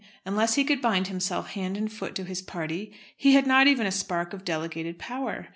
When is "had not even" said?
3.35-3.85